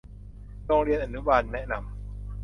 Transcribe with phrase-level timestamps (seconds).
[0.65, 1.83] โรงเรียนอนุบาลแนะนำ